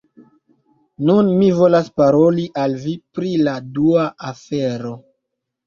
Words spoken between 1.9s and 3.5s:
paroli al vi pri